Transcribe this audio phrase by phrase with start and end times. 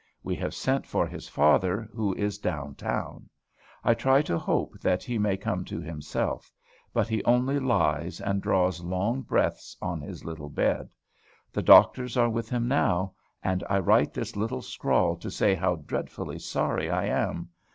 [0.23, 3.29] We have sent for his father, who is down town.
[3.83, 6.51] I try to hope that he may come to himself;
[6.91, 10.89] but he only lies and draws long breaths on his little bed.
[11.53, 15.75] The doctors are with him now; and I write this little scrawl to say how
[15.75, 17.49] dreadfully sorry I am.